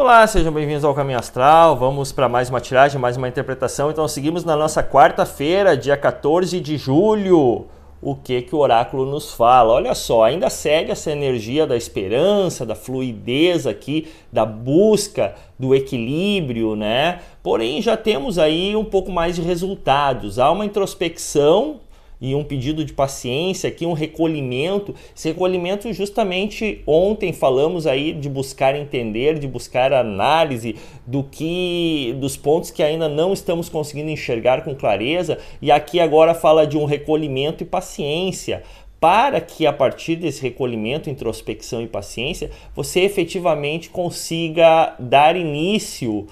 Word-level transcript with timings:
Olá, 0.00 0.26
sejam 0.26 0.50
bem-vindos 0.50 0.82
ao 0.82 0.94
Caminho 0.94 1.18
Astral. 1.18 1.76
Vamos 1.76 2.10
para 2.10 2.26
mais 2.26 2.48
uma 2.48 2.58
tiragem, 2.58 2.98
mais 2.98 3.18
uma 3.18 3.28
interpretação. 3.28 3.90
Então, 3.90 4.08
seguimos 4.08 4.46
na 4.46 4.56
nossa 4.56 4.82
quarta-feira, 4.82 5.76
dia 5.76 5.94
14 5.94 6.58
de 6.58 6.78
julho. 6.78 7.66
O 8.00 8.14
que 8.14 8.40
que 8.40 8.54
o 8.54 8.60
oráculo 8.60 9.04
nos 9.04 9.34
fala? 9.34 9.74
Olha 9.74 9.94
só, 9.94 10.24
ainda 10.24 10.48
segue 10.48 10.90
essa 10.90 11.12
energia 11.12 11.66
da 11.66 11.76
esperança, 11.76 12.64
da 12.64 12.74
fluidez 12.74 13.66
aqui, 13.66 14.08
da 14.32 14.46
busca 14.46 15.34
do 15.58 15.74
equilíbrio, 15.74 16.74
né? 16.74 17.20
Porém, 17.42 17.82
já 17.82 17.94
temos 17.94 18.38
aí 18.38 18.74
um 18.74 18.86
pouco 18.86 19.12
mais 19.12 19.36
de 19.36 19.42
resultados. 19.42 20.38
Há 20.38 20.50
uma 20.50 20.64
introspecção 20.64 21.78
e 22.20 22.34
um 22.34 22.44
pedido 22.44 22.84
de 22.84 22.92
paciência 22.92 23.68
aqui, 23.68 23.86
um 23.86 23.92
recolhimento. 23.92 24.94
Esse 25.16 25.28
recolhimento, 25.28 25.92
justamente 25.92 26.82
ontem 26.86 27.32
falamos 27.32 27.86
aí 27.86 28.12
de 28.12 28.28
buscar 28.28 28.76
entender, 28.76 29.38
de 29.38 29.48
buscar 29.48 29.92
análise 29.92 30.76
do 31.06 31.24
que, 31.24 32.14
dos 32.20 32.36
pontos 32.36 32.70
que 32.70 32.82
ainda 32.82 33.08
não 33.08 33.32
estamos 33.32 33.68
conseguindo 33.68 34.10
enxergar 34.10 34.62
com 34.62 34.74
clareza. 34.74 35.38
E 35.62 35.70
aqui 35.70 35.98
agora 35.98 36.34
fala 36.34 36.66
de 36.66 36.76
um 36.76 36.84
recolhimento 36.84 37.62
e 37.62 37.66
paciência 37.66 38.62
para 39.00 39.40
que 39.40 39.66
a 39.66 39.72
partir 39.72 40.16
desse 40.16 40.42
recolhimento, 40.42 41.08
introspecção 41.08 41.80
e 41.80 41.86
paciência, 41.86 42.50
você 42.76 43.00
efetivamente 43.00 43.88
consiga 43.88 44.94
dar 44.98 45.36
início 45.36 46.26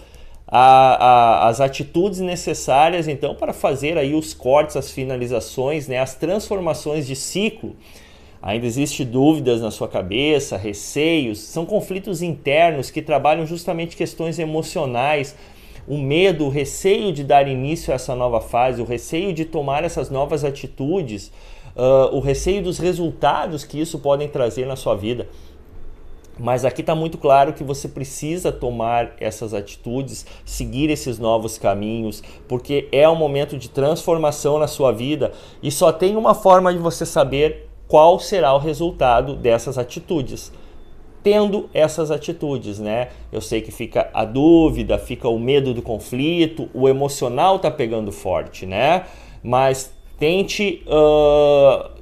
a, 0.50 1.44
a, 1.44 1.48
as 1.48 1.60
atitudes 1.60 2.20
necessárias 2.20 3.06
então 3.06 3.34
para 3.34 3.52
fazer 3.52 3.98
aí 3.98 4.14
os 4.14 4.32
cortes, 4.32 4.76
as 4.76 4.90
finalizações, 4.90 5.86
né, 5.86 5.98
as 5.98 6.14
transformações 6.14 7.06
de 7.06 7.14
ciclo. 7.14 7.76
Ainda 8.40 8.66
existe 8.66 9.04
dúvidas 9.04 9.60
na 9.60 9.70
sua 9.70 9.88
cabeça, 9.88 10.56
receios, 10.56 11.40
são 11.40 11.66
conflitos 11.66 12.22
internos 12.22 12.90
que 12.90 13.02
trabalham 13.02 13.44
justamente 13.44 13.96
questões 13.96 14.38
emocionais, 14.38 15.36
o 15.88 15.98
medo, 15.98 16.44
o 16.46 16.48
receio 16.48 17.12
de 17.12 17.24
dar 17.24 17.48
início 17.48 17.92
a 17.92 17.96
essa 17.96 18.14
nova 18.14 18.40
fase, 18.40 18.80
o 18.80 18.84
receio 18.84 19.32
de 19.32 19.44
tomar 19.44 19.82
essas 19.84 20.08
novas 20.08 20.44
atitudes, 20.44 21.32
uh, 21.74 22.14
o 22.14 22.20
receio 22.20 22.62
dos 22.62 22.78
resultados 22.78 23.64
que 23.64 23.80
isso 23.80 23.98
podem 23.98 24.28
trazer 24.28 24.66
na 24.66 24.76
sua 24.76 24.94
vida. 24.94 25.26
Mas 26.38 26.64
aqui 26.64 26.82
está 26.82 26.94
muito 26.94 27.18
claro 27.18 27.52
que 27.52 27.64
você 27.64 27.88
precisa 27.88 28.52
tomar 28.52 29.14
essas 29.18 29.52
atitudes, 29.52 30.24
seguir 30.44 30.88
esses 30.88 31.18
novos 31.18 31.58
caminhos, 31.58 32.22
porque 32.46 32.88
é 32.92 33.08
um 33.08 33.16
momento 33.16 33.58
de 33.58 33.68
transformação 33.68 34.58
na 34.58 34.68
sua 34.68 34.92
vida 34.92 35.32
e 35.62 35.70
só 35.70 35.90
tem 35.90 36.16
uma 36.16 36.34
forma 36.34 36.72
de 36.72 36.78
você 36.78 37.04
saber 37.04 37.68
qual 37.88 38.20
será 38.20 38.54
o 38.54 38.58
resultado 38.58 39.34
dessas 39.34 39.78
atitudes. 39.78 40.52
Tendo 41.22 41.68
essas 41.74 42.12
atitudes, 42.12 42.78
né? 42.78 43.08
Eu 43.32 43.40
sei 43.40 43.60
que 43.60 43.72
fica 43.72 44.08
a 44.14 44.24
dúvida, 44.24 44.96
fica 44.98 45.28
o 45.28 45.38
medo 45.38 45.74
do 45.74 45.82
conflito, 45.82 46.68
o 46.72 46.88
emocional 46.88 47.56
está 47.56 47.70
pegando 47.70 48.12
forte, 48.12 48.64
né? 48.64 49.04
Mas 49.42 49.92
tente 50.18 50.84
uh, 50.86 51.97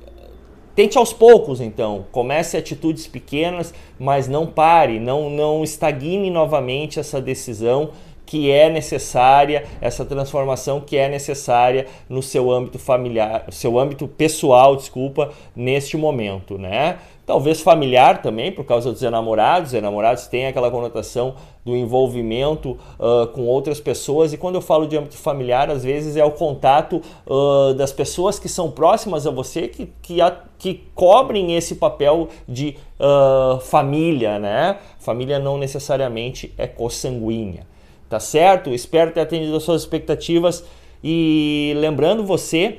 Tente 0.76 0.98
aos 0.98 1.10
poucos, 1.10 1.58
então. 1.58 2.04
Comece 2.12 2.54
atitudes 2.54 3.06
pequenas, 3.06 3.72
mas 3.98 4.28
não 4.28 4.46
pare, 4.46 5.00
não, 5.00 5.30
não 5.30 5.64
estagne 5.64 6.30
novamente 6.30 7.00
essa 7.00 7.18
decisão 7.18 7.92
que 8.26 8.50
é 8.50 8.68
necessária, 8.68 9.64
essa 9.80 10.04
transformação 10.04 10.80
que 10.80 10.96
é 10.96 11.08
necessária 11.08 11.86
no 12.08 12.22
seu 12.22 12.50
âmbito 12.50 12.78
familiar, 12.78 13.46
seu 13.50 13.78
âmbito 13.78 14.08
pessoal, 14.08 14.76
desculpa, 14.76 15.30
neste 15.54 15.96
momento, 15.96 16.58
né? 16.58 16.98
Talvez 17.26 17.60
familiar 17.60 18.22
também, 18.22 18.52
por 18.52 18.64
causa 18.64 18.92
dos 18.92 19.02
enamorados. 19.02 19.74
Enamorados 19.74 20.28
têm 20.28 20.46
aquela 20.46 20.70
conotação 20.70 21.34
do 21.64 21.76
envolvimento 21.76 22.78
uh, 23.00 23.26
com 23.34 23.46
outras 23.46 23.80
pessoas. 23.80 24.32
E 24.32 24.38
quando 24.38 24.54
eu 24.54 24.60
falo 24.60 24.86
de 24.86 24.96
âmbito 24.96 25.16
familiar, 25.16 25.68
às 25.68 25.82
vezes 25.82 26.16
é 26.16 26.24
o 26.24 26.30
contato 26.30 27.02
uh, 27.26 27.74
das 27.74 27.92
pessoas 27.92 28.38
que 28.38 28.48
são 28.48 28.70
próximas 28.70 29.26
a 29.26 29.32
você 29.32 29.66
que, 29.66 29.92
que, 30.00 30.20
a, 30.20 30.36
que 30.56 30.84
cobrem 30.94 31.56
esse 31.56 31.74
papel 31.74 32.28
de 32.48 32.76
uh, 33.00 33.58
família, 33.58 34.38
né? 34.38 34.78
Família 35.00 35.40
não 35.40 35.58
necessariamente 35.58 36.54
é 36.56 36.68
consanguínea, 36.68 37.66
tá 38.08 38.20
certo? 38.20 38.70
Espero 38.70 39.12
ter 39.12 39.20
atendido 39.20 39.56
as 39.56 39.62
suas 39.62 39.82
expectativas. 39.82 40.64
E 41.02 41.74
lembrando 41.76 42.24
você 42.24 42.78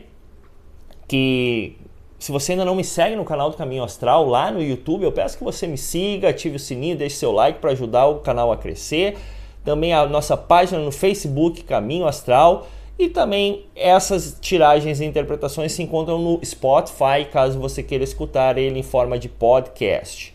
que 1.07 1.77
se 2.19 2.31
você 2.31 2.53
ainda 2.53 2.65
não 2.65 2.75
me 2.75 2.83
segue 2.83 3.15
no 3.15 3.23
canal 3.23 3.49
do 3.49 3.57
Caminho 3.57 3.83
Astral 3.83 4.27
lá 4.27 4.51
no 4.51 4.61
YouTube, 4.61 5.03
eu 5.03 5.11
peço 5.11 5.37
que 5.37 5.43
você 5.43 5.67
me 5.67 5.77
siga, 5.77 6.29
ative 6.29 6.55
o 6.55 6.59
sininho, 6.59 6.97
deixe 6.97 7.15
seu 7.15 7.31
like 7.31 7.59
para 7.59 7.71
ajudar 7.71 8.07
o 8.07 8.19
canal 8.19 8.51
a 8.51 8.57
crescer. 8.57 9.17
Também 9.63 9.93
a 9.93 10.05
nossa 10.05 10.35
página 10.35 10.79
no 10.79 10.91
Facebook 10.91 11.63
Caminho 11.63 12.07
Astral 12.07 12.67
e 12.97 13.07
também 13.07 13.65
essas 13.75 14.37
tiragens 14.41 14.99
e 14.99 15.05
interpretações 15.05 15.71
se 15.71 15.83
encontram 15.83 16.17
no 16.17 16.39
Spotify, 16.43 17.25
caso 17.31 17.59
você 17.59 17.83
queira 17.83 18.03
escutar 18.03 18.57
ele 18.57 18.79
em 18.79 18.83
forma 18.83 19.19
de 19.19 19.29
podcast. 19.29 20.33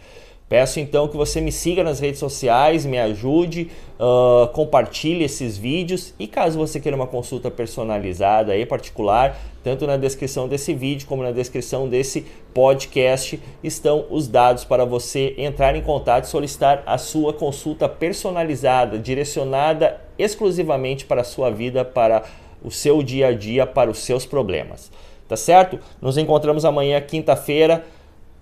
Peço 0.52 0.80
então 0.80 1.08
que 1.08 1.16
você 1.16 1.40
me 1.40 1.50
siga 1.50 1.82
nas 1.82 1.98
redes 1.98 2.20
sociais, 2.20 2.84
me 2.84 2.98
ajude, 2.98 3.70
uh, 3.98 4.46
compartilhe 4.48 5.24
esses 5.24 5.56
vídeos 5.56 6.12
e 6.18 6.26
caso 6.26 6.58
você 6.58 6.78
queira 6.78 6.94
uma 6.94 7.06
consulta 7.06 7.50
personalizada 7.50 8.54
e 8.54 8.66
particular, 8.66 9.40
tanto 9.64 9.86
na 9.86 9.96
descrição 9.96 10.46
desse 10.46 10.74
vídeo 10.74 11.08
como 11.08 11.22
na 11.22 11.30
descrição 11.30 11.88
desse 11.88 12.26
podcast 12.52 13.40
estão 13.64 14.04
os 14.10 14.28
dados 14.28 14.62
para 14.62 14.84
você 14.84 15.34
entrar 15.38 15.74
em 15.74 15.80
contato 15.80 16.24
e 16.24 16.28
solicitar 16.28 16.82
a 16.84 16.98
sua 16.98 17.32
consulta 17.32 17.88
personalizada, 17.88 18.98
direcionada 18.98 20.02
exclusivamente 20.18 21.06
para 21.06 21.22
a 21.22 21.24
sua 21.24 21.48
vida, 21.48 21.82
para 21.82 22.24
o 22.62 22.70
seu 22.70 23.02
dia 23.02 23.28
a 23.28 23.32
dia, 23.32 23.66
para 23.66 23.90
os 23.90 24.00
seus 24.00 24.26
problemas. 24.26 24.92
Tá 25.26 25.36
certo? 25.36 25.78
Nos 25.98 26.18
encontramos 26.18 26.66
amanhã, 26.66 27.00
quinta-feira 27.00 27.82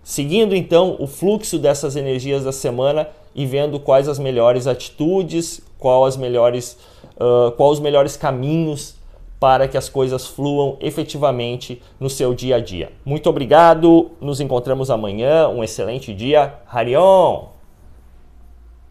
Seguindo 0.03 0.55
então 0.55 0.97
o 0.99 1.07
fluxo 1.07 1.59
dessas 1.59 1.97
energias 1.97 2.45
da 2.45 2.53
semana 2.53 3.09
e 3.35 3.47
vendo 3.47 3.79
quais 3.79 4.09
as 4.09 4.19
melhores 4.19 4.67
atitudes, 4.67 5.61
qual 5.79 6.05
as 6.05 6.17
melhores, 6.17 6.77
uh, 7.17 7.63
os 7.63 7.81
melhores 7.81 8.17
caminhos 8.17 8.95
para 9.39 9.67
que 9.67 9.79
as 9.79 9.89
coisas 9.89 10.27
fluam 10.27 10.77
efetivamente 10.81 11.81
no 11.99 12.11
seu 12.11 12.35
dia 12.35 12.57
a 12.57 12.61
dia. 12.61 12.93
Muito 13.05 13.31
obrigado, 13.31 14.11
nos 14.21 14.41
encontramos 14.41 14.91
amanhã, 14.91 15.49
um 15.49 15.65
excelente 15.65 16.13
dia. 16.13 16.55
Harion! 16.71 17.60